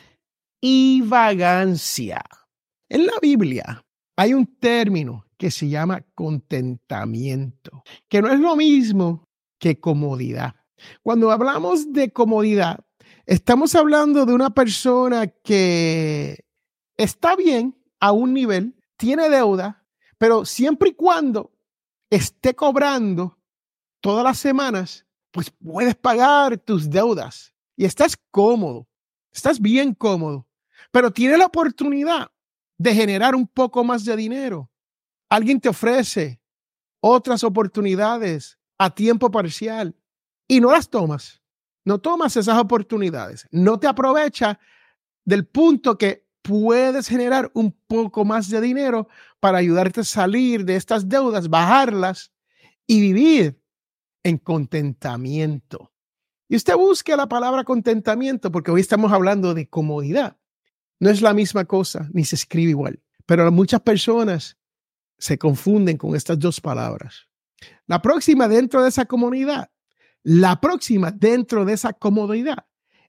y 0.62 1.02
vagancia. 1.02 2.24
En 2.90 3.06
la 3.06 3.14
Biblia 3.22 3.86
hay 4.16 4.34
un 4.34 4.46
término 4.58 5.25
que 5.38 5.52
se 5.52 5.68
llama 5.68 6.06
contentamiento, 6.16 7.84
que 8.08 8.22
no 8.22 8.30
es 8.30 8.40
lo 8.40 8.56
mismo 8.56 9.28
que 9.60 9.80
comodidad. 9.80 10.56
Cuando 11.04 11.32
hablamos 11.32 11.92
de 11.92 12.12
comodidad, 12.12 12.86
estamos 13.25 13.75
hablando 13.75 14.25
de 14.25 14.34
una 14.34 14.50
persona 14.51 15.27
que 15.27 16.46
está 16.98 17.36
bien 17.36 17.77
a 18.00 18.12
un 18.12 18.34
nivel, 18.34 18.75
tiene 18.98 19.29
deuda, 19.29 19.86
pero 20.17 20.46
siempre 20.46 20.89
y 20.89 20.94
cuando 20.94 21.51
esté 22.10 22.55
cobrando 22.55 23.38
todas 24.01 24.24
las 24.24 24.38
semanas, 24.38 25.05
pues 25.32 25.51
puedes 25.51 25.96
pagar 25.96 26.58
tus 26.58 26.89
deudas 26.89 27.53
y 27.75 27.86
estás 27.86 28.17
cómodo, 28.32 28.88
estás 29.32 29.60
bien 29.60 29.94
cómodo, 29.94 30.48
pero 30.91 31.12
tiene 31.12 31.38
la 31.38 31.48
oportunidad 31.48 32.32
de 32.77 32.94
generar 32.94 33.36
un 33.36 33.48
poco 33.48 33.84
más 33.84 34.05
de 34.05 34.15
dinero 34.15 34.70
alguien 35.29 35.60
te 35.60 35.70
ofrece 35.70 36.39
otras 37.01 37.44
oportunidades 37.44 38.58
a 38.77 38.89
tiempo 38.89 39.29
parcial 39.32 39.96
y 40.48 40.60
no 40.60 40.72
las 40.72 40.89
tomas. 40.89 41.41
No 41.86 42.00
tomas 42.00 42.36
esas 42.36 42.58
oportunidades. 42.58 43.48
No 43.51 43.80
te 43.80 43.88
aprovecha 43.88 44.60
del 45.24 45.46
punto 45.46 45.98
que 45.98 46.25
puedes 46.42 47.08
generar 47.08 47.50
un 47.54 47.72
poco 47.88 48.25
más 48.25 48.50
de 48.50 48.62
dinero 48.62 49.08
para 49.39 49.60
ayudarte 49.60 50.01
a 50.01 50.04
salir 50.04 50.65
de 50.65 50.75
estas 50.75 51.08
deudas, 51.08 51.50
bajarlas 51.50 52.32
y 52.86 53.01
vivir 53.01 53.60
en 54.24 54.38
contentamiento. 54.38 55.92
Y 56.48 56.56
usted 56.56 56.75
busque 56.75 57.15
la 57.15 57.27
palabra 57.27 57.63
contentamiento 57.63 58.51
porque 58.51 58.72
hoy 58.72 58.82
estamos 58.82 59.12
hablando 59.12 59.54
de 59.54 59.68
comodidad. 59.68 60.38
No 61.00 61.10
es 61.10 61.22
la 61.22 61.34
misma 61.34 61.65
cosa, 61.65 62.10
ni 62.13 62.24
se 62.24 62.36
escribe 62.36 62.72
igual. 62.72 63.01
Pero 63.25 63.51
muchas 63.51 63.82
personas 63.82 64.58
se 65.18 65.38
confunden 65.38 65.98
con 65.98 66.15
estas 66.15 66.38
dos 66.39 66.62
palabras. 66.62 67.27
La 67.88 68.01
próxima 68.01 68.48
dentro 68.48 68.84
de 68.84 68.89
esa 68.89 69.06
comunidad, 69.06 69.72
la 70.25 70.60
próxima 70.60 71.12
dentro 71.12 71.65
de 71.65 71.74
esa 71.74 71.94
comodidad 71.94 72.65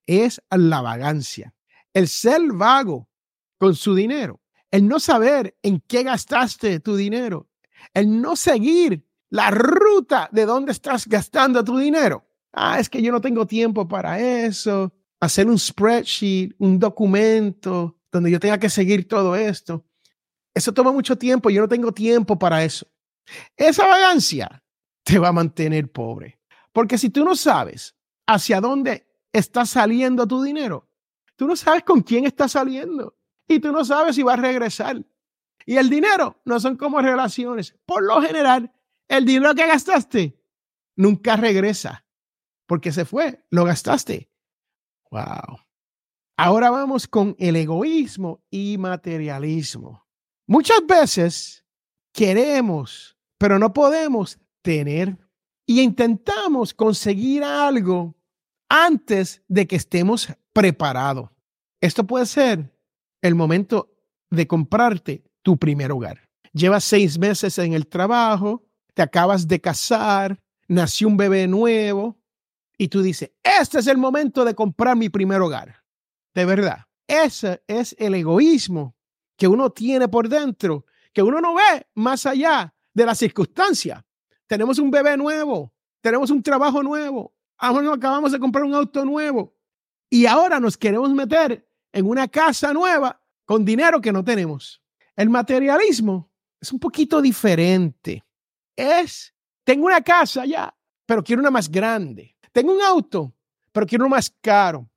es 0.06 0.42
la 0.50 0.82
vagancia, 0.82 1.54
el 1.94 2.08
ser 2.08 2.42
vago 2.52 3.08
con 3.56 3.75
su 3.75 3.94
dinero, 3.94 4.42
el 4.70 4.87
no 4.87 5.00
saber 5.00 5.56
en 5.62 5.80
qué 5.80 6.02
gastaste 6.02 6.78
tu 6.80 6.94
dinero, 6.94 7.49
el 7.94 8.20
no 8.20 8.37
seguir 8.37 9.06
la 9.30 9.50
ruta 9.50 10.28
de 10.30 10.44
dónde 10.44 10.73
estás 10.73 11.08
gastando 11.08 11.64
tu 11.64 11.78
dinero. 11.78 12.28
Ah, 12.52 12.78
es 12.78 12.90
que 12.90 13.00
yo 13.00 13.11
no 13.11 13.20
tengo 13.23 13.46
tiempo 13.46 13.88
para 13.88 14.20
eso. 14.20 14.92
Hacer 15.18 15.46
un 15.46 15.58
spreadsheet, 15.58 16.54
un 16.58 16.78
documento 16.78 17.96
donde 18.12 18.30
yo 18.30 18.38
tenga 18.38 18.58
que 18.58 18.68
seguir 18.68 19.08
todo 19.08 19.35
esto. 19.35 19.87
Eso 20.54 20.73
toma 20.73 20.92
mucho 20.92 21.16
tiempo, 21.16 21.49
yo 21.49 21.62
no 21.62 21.68
tengo 21.68 21.92
tiempo 21.92 22.38
para 22.38 22.62
eso. 22.62 22.87
Esa 23.56 23.87
vagancia 23.87 24.62
te 25.02 25.18
va 25.18 25.28
a 25.28 25.32
mantener 25.32 25.90
pobre. 25.90 26.38
Porque 26.76 26.99
si 26.99 27.09
tú 27.09 27.25
no 27.25 27.35
sabes 27.35 27.97
hacia 28.26 28.61
dónde 28.61 29.06
está 29.33 29.64
saliendo 29.64 30.26
tu 30.26 30.42
dinero, 30.42 30.90
tú 31.35 31.47
no 31.47 31.56
sabes 31.56 31.85
con 31.85 32.02
quién 32.02 32.26
está 32.26 32.49
saliendo 32.49 33.16
y 33.49 33.61
tú 33.61 33.73
no 33.73 33.83
sabes 33.83 34.14
si 34.14 34.23
va 34.23 34.35
a 34.35 34.37
regresar. 34.37 35.02
Y 35.64 35.78
el 35.78 35.88
dinero 35.88 36.38
no 36.45 36.61
son 36.61 36.76
como 36.76 37.00
relaciones. 37.00 37.75
Por 37.87 38.02
lo 38.02 38.21
general, 38.21 38.75
el 39.09 39.25
dinero 39.25 39.54
que 39.54 39.66
gastaste 39.66 40.38
nunca 40.97 41.37
regresa 41.37 42.04
porque 42.66 42.92
se 42.92 43.06
fue, 43.06 43.42
lo 43.49 43.64
gastaste. 43.64 44.30
Wow. 45.11 45.61
Ahora 46.37 46.68
vamos 46.68 47.09
con 47.09 47.37
el 47.38 47.56
egoísmo 47.56 48.45
y 48.50 48.76
materialismo. 48.76 50.06
Muchas 50.47 50.87
veces 50.87 51.64
queremos, 52.12 53.16
pero 53.38 53.59
no 53.59 53.73
podemos 53.73 54.38
tener 54.61 55.25
y 55.66 55.80
intentamos 55.80 56.73
conseguir 56.73 57.42
algo 57.42 58.14
antes 58.68 59.42
de 59.49 59.66
que 59.66 59.76
estemos 59.76 60.28
preparados. 60.52 61.30
Esto 61.80 62.06
puede 62.06 62.26
ser 62.26 62.73
el 63.20 63.35
momento 63.35 63.92
de 64.30 64.46
comprarte 64.46 65.25
tu 65.42 65.58
primer 65.58 65.92
hogar. 65.92 66.28
Llevas 66.52 66.85
seis 66.85 67.18
meses 67.18 67.58
en 67.58 67.75
el 67.75 67.87
trabajo, 67.87 68.64
te 68.94 69.02
acabas 69.02 69.46
de 69.46 69.61
casar, 69.61 70.40
nació 70.68 71.08
un 71.08 71.16
bebé 71.16 71.46
nuevo 71.46 72.16
y 72.78 72.88
tú 72.88 73.02
dices, 73.02 73.32
este 73.42 73.80
es 73.80 73.87
el 73.88 73.99
momento 73.99 74.44
de 74.44 74.54
comprar 74.54 74.96
mi 74.96 75.08
primer 75.08 75.40
hogar. 75.40 75.82
De 76.35 76.44
verdad, 76.44 76.87
ese 77.06 77.62
es 77.66 77.94
el 77.99 78.14
egoísmo 78.14 78.96
que 79.37 79.49
uno 79.49 79.70
tiene 79.70 80.08
por 80.08 80.28
dentro, 80.28 80.87
que 81.12 81.23
uno 81.23 81.40
no 81.40 81.54
ve 81.54 81.87
más 81.94 82.25
allá 82.26 82.75
de 82.94 83.06
la 83.06 83.14
circunstancia. 83.14 84.05
Tenemos 84.46 84.78
un 84.78 84.90
bebé 84.90 85.16
nuevo, 85.16 85.72
tenemos 86.00 86.30
un 86.30 86.42
trabajo 86.42 86.82
nuevo, 86.82 87.34
acabamos 87.58 88.32
de 88.32 88.38
comprar 88.38 88.64
un 88.64 88.74
auto 88.74 89.04
nuevo 89.04 89.56
y 90.08 90.26
ahora 90.26 90.60
nos 90.60 90.76
queremos 90.76 91.12
meter 91.12 91.68
en 91.92 92.06
una 92.06 92.28
casa 92.28 92.72
nueva 92.72 93.20
con 93.44 93.64
dinero 93.64 94.00
que 94.00 94.12
no 94.12 94.22
tenemos. 94.22 94.82
El 95.16 95.30
materialismo 95.30 96.30
es 96.60 96.72
un 96.72 96.78
poquito 96.78 97.20
diferente. 97.20 98.24
Es, 98.76 99.34
tengo 99.64 99.86
una 99.86 100.00
casa 100.02 100.44
ya, 100.44 100.76
pero 101.06 101.24
quiero 101.24 101.40
una 101.40 101.50
más 101.50 101.70
grande. 101.70 102.36
Tengo 102.52 102.72
un 102.72 102.82
auto, 102.82 103.34
pero 103.72 103.86
quiero 103.86 104.04
uno 104.04 104.14
más 104.14 104.30
caro. 104.40 104.88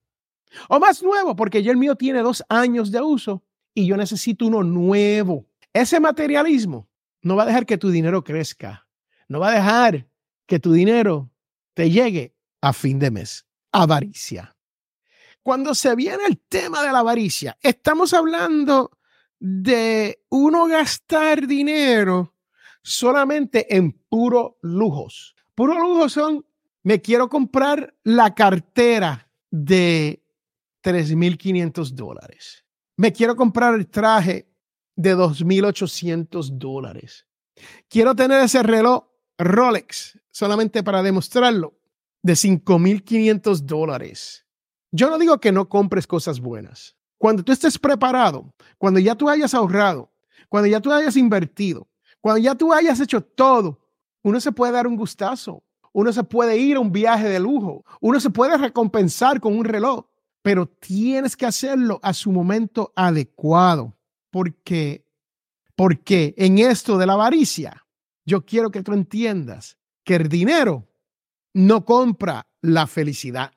O 0.67 0.79
más 0.79 1.01
nuevo, 1.01 1.35
porque 1.35 1.63
ya 1.63 1.71
el 1.71 1.77
mío 1.77 1.95
tiene 1.95 2.21
dos 2.21 2.43
años 2.49 2.91
de 2.91 3.01
uso 3.01 3.43
y 3.73 3.85
yo 3.85 3.95
necesito 3.95 4.47
uno 4.47 4.63
nuevo. 4.63 5.45
Ese 5.73 5.99
materialismo 5.99 6.89
no 7.21 7.35
va 7.35 7.43
a 7.43 7.45
dejar 7.45 7.65
que 7.65 7.77
tu 7.77 7.89
dinero 7.89 8.23
crezca. 8.23 8.88
No 9.29 9.39
va 9.39 9.51
a 9.51 9.55
dejar 9.55 10.07
que 10.45 10.59
tu 10.59 10.74
dinero 10.74 11.31
te 11.75 11.89
llegue 11.89 12.36
a 12.62 12.74
fin 12.74 13.00
de 13.00 13.12
mes. 13.12 13.45
Avaricia. 13.71 14.55
cuando 15.43 15.74
se 15.75 15.95
viene 15.95 16.24
el 16.27 16.39
tema 16.39 16.83
de 16.83 16.91
la 16.91 17.00
avaricia, 17.00 17.57
estamos 17.62 18.13
hablando 18.13 18.91
de 19.39 20.24
uno 20.29 20.67
gastar 20.67 21.48
dinero 21.48 22.36
solamente 22.81 23.75
en 23.75 23.91
puro 23.91 24.57
lujos. 24.62 25.36
Puro 25.55 25.79
lujos 25.79 26.13
son, 26.13 26.45
me 26.83 27.00
quiero 27.00 27.29
comprar 27.29 27.95
la 28.03 28.33
cartera 28.33 29.29
de 29.51 30.24
3.500 30.83 31.91
dólares. 31.91 32.65
Me 32.98 33.13
quiero 33.13 33.36
comprar 33.36 33.75
el 33.75 33.88
traje 33.88 34.50
de 34.95 35.15
2.800 35.15 36.57
dólares. 36.57 37.27
Quiero 37.88 38.15
tener 38.15 38.43
ese 38.43 38.63
reloj 38.63 39.08
Rolex 39.39 40.19
solamente 40.31 40.84
para 40.84 41.01
demostrarlo 41.01 41.74
de 42.22 42.34
5.500 42.34 43.62
dólares. 43.62 44.46
Yo 44.91 45.10
no 45.10 45.17
digo 45.17 45.39
que 45.39 45.51
no 45.51 45.69
compres 45.69 46.05
cosas 46.05 46.39
buenas. 46.39 46.98
Cuando 47.17 47.43
tú 47.43 47.51
estés 47.51 47.79
preparado, 47.79 48.53
cuando 48.77 49.00
ya 49.00 49.15
tú 49.15 49.29
hayas 49.29 49.53
ahorrado, 49.53 50.12
cuando 50.50 50.67
ya 50.67 50.79
tú 50.79 50.91
hayas 50.91 51.15
invertido, 51.17 51.88
cuando 52.22 52.39
ya 52.39 52.55
tú 52.55 52.74
hayas 52.74 53.00
hecho 53.00 53.22
todo, 53.22 53.79
uno 54.24 54.39
se 54.39 54.51
puede 54.51 54.74
dar 54.74 54.88
un 54.88 54.96
gustazo, 54.96 55.63
uno 55.93 56.12
se 56.13 56.24
puede 56.24 56.58
ir 56.58 56.77
a 56.77 56.81
un 56.81 56.91
viaje 56.91 57.27
de 57.27 57.39
lujo, 57.39 57.86
uno 58.01 58.19
se 58.19 58.29
puede 58.29 58.58
recompensar 58.58 59.39
con 59.39 59.58
un 59.58 59.65
reloj, 59.65 60.05
pero 60.41 60.67
tienes 60.67 61.36
que 61.36 61.46
hacerlo 61.46 62.00
a 62.03 62.13
su 62.13 62.31
momento 62.31 62.91
adecuado, 62.96 63.96
porque 64.29 65.05
porque 65.75 66.34
en 66.38 66.60
esto 66.60 66.98
de 66.98 67.05
la 67.05 67.13
avaricia, 67.13 67.86
yo 68.29 68.45
quiero 68.45 68.69
que 68.69 68.83
tú 68.83 68.93
entiendas 68.93 69.77
que 70.03 70.15
el 70.15 70.29
dinero 70.29 70.88
no 71.53 71.83
compra 71.83 72.48
la 72.62 72.86
felicidad. 72.86 73.51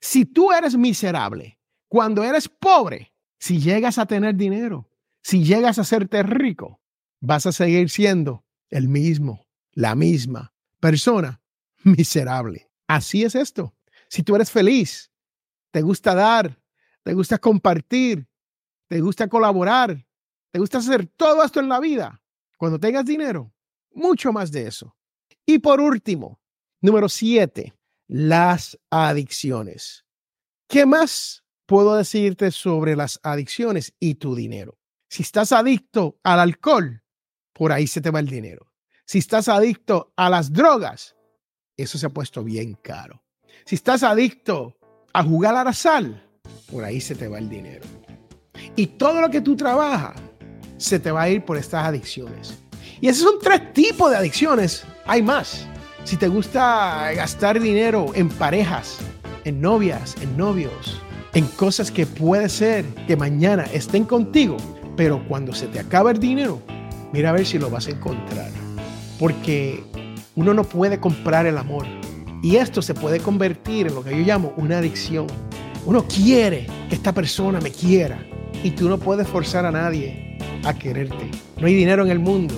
Si 0.00 0.24
tú 0.24 0.50
eres 0.50 0.76
miserable, 0.76 1.58
cuando 1.88 2.24
eres 2.24 2.48
pobre, 2.48 3.12
si 3.38 3.60
llegas 3.60 3.98
a 3.98 4.06
tener 4.06 4.34
dinero, 4.34 4.90
si 5.22 5.44
llegas 5.44 5.78
a 5.78 5.82
hacerte 5.82 6.22
rico, 6.22 6.80
vas 7.20 7.44
a 7.44 7.52
seguir 7.52 7.90
siendo 7.90 8.44
el 8.70 8.88
mismo, 8.88 9.46
la 9.72 9.94
misma 9.94 10.54
persona 10.80 11.42
miserable. 11.82 12.70
Así 12.86 13.24
es 13.24 13.34
esto. 13.34 13.74
Si 14.08 14.22
tú 14.22 14.36
eres 14.36 14.50
feliz, 14.50 15.10
te 15.70 15.82
gusta 15.82 16.14
dar, 16.14 16.58
te 17.02 17.12
gusta 17.12 17.36
compartir, 17.36 18.26
te 18.88 19.00
gusta 19.00 19.28
colaborar, 19.28 20.06
te 20.50 20.58
gusta 20.58 20.78
hacer 20.78 21.06
todo 21.06 21.44
esto 21.44 21.60
en 21.60 21.68
la 21.68 21.80
vida, 21.80 22.22
cuando 22.56 22.78
tengas 22.78 23.04
dinero, 23.04 23.53
mucho 23.94 24.32
más 24.32 24.50
de 24.50 24.66
eso. 24.66 24.96
Y 25.46 25.58
por 25.58 25.80
último, 25.80 26.40
número 26.80 27.08
siete, 27.08 27.74
las 28.06 28.78
adicciones. 28.90 30.04
¿Qué 30.68 30.86
más 30.86 31.44
puedo 31.66 31.96
decirte 31.96 32.50
sobre 32.50 32.96
las 32.96 33.20
adicciones 33.22 33.94
y 34.00 34.16
tu 34.16 34.34
dinero? 34.34 34.78
Si 35.08 35.22
estás 35.22 35.52
adicto 35.52 36.18
al 36.22 36.40
alcohol, 36.40 37.02
por 37.52 37.72
ahí 37.72 37.86
se 37.86 38.00
te 38.00 38.10
va 38.10 38.20
el 38.20 38.28
dinero. 38.28 38.72
Si 39.06 39.18
estás 39.18 39.48
adicto 39.48 40.12
a 40.16 40.30
las 40.30 40.52
drogas, 40.52 41.14
eso 41.76 41.98
se 41.98 42.06
ha 42.06 42.10
puesto 42.10 42.42
bien 42.42 42.74
caro. 42.74 43.22
Si 43.64 43.74
estás 43.74 44.02
adicto 44.02 44.76
a 45.12 45.22
jugar 45.22 45.54
a 45.54 45.64
la 45.64 45.72
sal, 45.72 46.28
por 46.70 46.84
ahí 46.84 47.00
se 47.00 47.14
te 47.14 47.28
va 47.28 47.38
el 47.38 47.48
dinero. 47.48 47.84
Y 48.76 48.86
todo 48.86 49.20
lo 49.20 49.30
que 49.30 49.40
tú 49.40 49.56
trabajas, 49.56 50.20
se 50.78 50.98
te 50.98 51.10
va 51.10 51.22
a 51.22 51.28
ir 51.28 51.44
por 51.44 51.56
estas 51.56 51.84
adicciones. 51.84 52.63
Y 53.04 53.08
esos 53.08 53.24
son 53.24 53.38
tres 53.38 53.74
tipos 53.74 54.10
de 54.10 54.16
adicciones. 54.16 54.82
Hay 55.04 55.20
más. 55.20 55.66
Si 56.04 56.16
te 56.16 56.26
gusta 56.26 57.12
gastar 57.14 57.60
dinero 57.60 58.06
en 58.14 58.30
parejas, 58.30 58.96
en 59.44 59.60
novias, 59.60 60.16
en 60.22 60.34
novios, 60.38 61.02
en 61.34 61.44
cosas 61.48 61.90
que 61.90 62.06
puede 62.06 62.48
ser 62.48 62.86
que 63.06 63.14
mañana 63.14 63.64
estén 63.74 64.06
contigo, 64.06 64.56
pero 64.96 65.22
cuando 65.28 65.52
se 65.52 65.66
te 65.66 65.80
acaba 65.80 66.12
el 66.12 66.18
dinero, 66.18 66.62
mira 67.12 67.28
a 67.28 67.32
ver 67.34 67.44
si 67.44 67.58
lo 67.58 67.68
vas 67.68 67.88
a 67.88 67.90
encontrar. 67.90 68.48
Porque 69.18 69.84
uno 70.34 70.54
no 70.54 70.64
puede 70.64 70.98
comprar 70.98 71.44
el 71.44 71.58
amor. 71.58 71.84
Y 72.42 72.56
esto 72.56 72.80
se 72.80 72.94
puede 72.94 73.20
convertir 73.20 73.88
en 73.88 73.96
lo 73.96 74.02
que 74.02 74.16
yo 74.16 74.24
llamo 74.24 74.54
una 74.56 74.78
adicción. 74.78 75.26
Uno 75.84 76.06
quiere 76.08 76.68
que 76.88 76.94
esta 76.94 77.12
persona 77.12 77.60
me 77.60 77.70
quiera 77.70 78.18
y 78.62 78.70
tú 78.70 78.88
no 78.88 78.96
puedes 78.96 79.28
forzar 79.28 79.66
a 79.66 79.70
nadie 79.70 80.38
a 80.64 80.72
quererte. 80.72 81.30
No 81.60 81.66
hay 81.66 81.74
dinero 81.74 82.02
en 82.02 82.10
el 82.10 82.18
mundo 82.18 82.54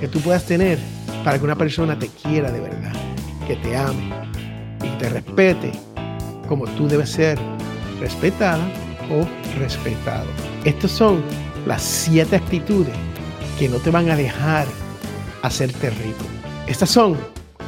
que 0.00 0.08
tú 0.08 0.20
puedas 0.20 0.44
tener 0.44 0.78
para 1.24 1.38
que 1.38 1.44
una 1.44 1.56
persona 1.56 1.98
te 1.98 2.08
quiera 2.08 2.50
de 2.50 2.60
verdad, 2.60 2.92
que 3.46 3.56
te 3.56 3.76
ame 3.76 4.10
y 4.82 4.98
te 4.98 5.10
respete 5.10 5.72
como 6.48 6.66
tú 6.66 6.88
debes 6.88 7.10
ser 7.10 7.38
respetada 8.00 8.66
o 9.10 9.26
respetado. 9.58 10.26
Estas 10.64 10.90
son 10.90 11.22
las 11.66 11.82
siete 11.82 12.36
actitudes 12.36 12.94
que 13.58 13.68
no 13.68 13.76
te 13.76 13.90
van 13.90 14.10
a 14.10 14.16
dejar 14.16 14.66
hacerte 15.42 15.90
rico. 15.90 16.24
Estas 16.66 16.90
son 16.90 17.16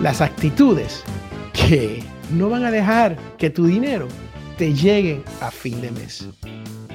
las 0.00 0.20
actitudes 0.20 1.04
que 1.52 2.02
no 2.32 2.48
van 2.48 2.64
a 2.64 2.70
dejar 2.70 3.16
que 3.36 3.50
tu 3.50 3.66
dinero 3.66 4.08
te 4.56 4.72
llegue 4.72 5.22
a 5.40 5.50
fin 5.50 5.80
de 5.80 5.90
mes. 5.90 6.26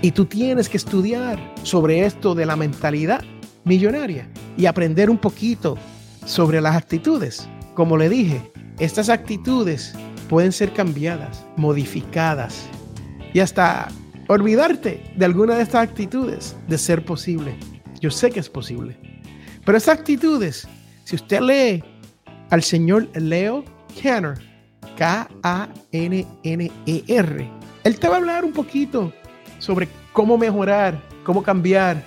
Y 0.01 0.11
tú 0.11 0.25
tienes 0.25 0.69
que 0.69 0.77
estudiar 0.77 1.39
sobre 1.63 2.05
esto 2.05 2.35
de 2.35 2.45
la 2.45 2.55
mentalidad 2.55 3.23
millonaria 3.67 4.27
y 4.57 4.65
aprender 4.65 5.09
un 5.09 5.17
poquito 5.17 5.77
sobre 6.25 6.61
las 6.61 6.75
actitudes. 6.75 7.47
Como 7.75 7.97
le 7.97 8.09
dije, 8.09 8.41
estas 8.79 9.09
actitudes 9.09 9.93
pueden 10.29 10.51
ser 10.51 10.73
cambiadas, 10.73 11.45
modificadas 11.57 12.65
y 13.33 13.39
hasta 13.39 13.87
olvidarte 14.27 15.03
de 15.15 15.25
alguna 15.25 15.55
de 15.55 15.63
estas 15.63 15.83
actitudes 15.83 16.55
de 16.67 16.77
ser 16.77 17.05
posible. 17.05 17.55
Yo 17.99 18.11
sé 18.11 18.29
que 18.29 18.39
es 18.39 18.49
posible. 18.49 18.97
Pero 19.65 19.77
estas 19.77 19.99
actitudes, 19.99 20.67
si 21.03 21.15
usted 21.15 21.41
lee 21.41 21.83
al 22.49 22.63
señor 22.63 23.09
Leo 23.15 23.65
Kanner, 24.01 24.39
K-A-N-N-E-R, 24.97 25.51
él 27.83 27.99
te 27.99 28.07
va 28.07 28.15
a 28.15 28.17
hablar 28.17 28.45
un 28.45 28.53
poquito 28.53 29.13
sobre 29.59 29.87
cómo 30.13 30.37
mejorar, 30.37 31.01
cómo 31.23 31.43
cambiar 31.43 32.03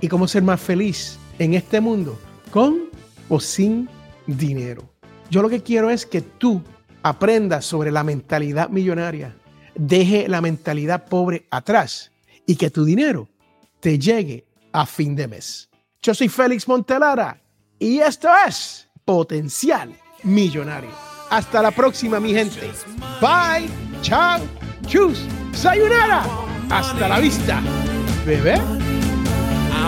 y 0.00 0.08
cómo 0.08 0.28
ser 0.28 0.42
más 0.42 0.60
feliz 0.60 1.18
en 1.38 1.54
este 1.54 1.80
mundo, 1.80 2.18
con 2.50 2.88
o 3.28 3.40
sin 3.40 3.88
dinero. 4.26 4.88
Yo 5.30 5.42
lo 5.42 5.48
que 5.48 5.62
quiero 5.62 5.90
es 5.90 6.06
que 6.06 6.20
tú 6.20 6.62
aprendas 7.02 7.64
sobre 7.64 7.90
la 7.90 8.04
mentalidad 8.04 8.68
millonaria, 8.68 9.34
deje 9.74 10.28
la 10.28 10.40
mentalidad 10.40 11.06
pobre 11.06 11.46
atrás 11.50 12.10
y 12.46 12.56
que 12.56 12.70
tu 12.70 12.84
dinero 12.84 13.28
te 13.80 13.98
llegue 13.98 14.46
a 14.72 14.86
fin 14.86 15.14
de 15.14 15.28
mes. 15.28 15.68
Yo 16.02 16.14
soy 16.14 16.28
Félix 16.28 16.66
Montelara 16.66 17.40
y 17.78 17.98
esto 17.98 18.28
es 18.46 18.88
Potencial 19.04 19.94
Millonario. 20.22 20.90
Hasta 21.30 21.62
la 21.62 21.70
próxima, 21.70 22.18
mi 22.20 22.32
gente. 22.32 22.70
Bye, 23.20 23.68
chao, 24.02 24.40
chus, 24.86 25.18
sayonara. 25.52 26.24
Hasta 26.70 27.08
la 27.08 27.20
vista, 27.20 27.60
bebé. 28.24 28.87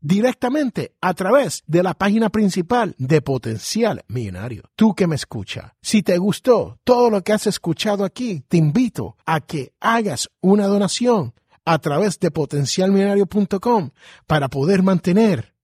directamente 0.00 0.94
a 1.00 1.14
través 1.14 1.62
de 1.66 1.82
la 1.82 1.94
página 1.94 2.30
principal 2.30 2.94
de 2.98 3.22
Potencial 3.22 4.04
Millonario. 4.08 4.64
Tú 4.76 4.94
que 4.94 5.06
me 5.06 5.16
escucha, 5.16 5.74
si 5.80 6.02
te 6.02 6.18
gustó 6.18 6.78
todo 6.84 7.10
lo 7.10 7.22
que 7.22 7.32
has 7.32 7.46
escuchado 7.46 8.04
aquí, 8.04 8.42
te 8.48 8.56
invito 8.56 9.16
a 9.26 9.40
que 9.40 9.72
hagas 9.80 10.28
una 10.40 10.66
donación 10.66 11.34
a 11.64 11.78
través 11.78 12.18
de 12.18 12.30
potencialmillonario.com 12.30 13.90
para 14.26 14.48
poder 14.48 14.82
mantener 14.82 15.54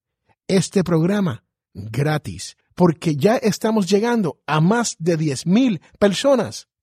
este 0.49 0.85
programa 0.85 1.45
gratis, 1.75 2.57
porque 2.75 3.17
ya 3.17 3.37
estamos 3.37 3.89
llegando 3.89 4.39
a 4.47 4.61
más 4.61 4.97
de 4.99 5.17
10 5.17 5.47
mil 5.47 5.81
personas 5.99 6.69